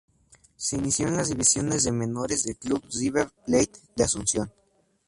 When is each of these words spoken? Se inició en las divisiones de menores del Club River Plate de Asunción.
Se 0.57 0.77
inició 0.77 1.07
en 1.07 1.15
las 1.17 1.29
divisiones 1.29 1.83
de 1.83 1.91
menores 1.91 2.43
del 2.43 2.57
Club 2.57 2.81
River 2.91 3.29
Plate 3.45 3.73
de 3.95 4.03
Asunción. 4.03 4.51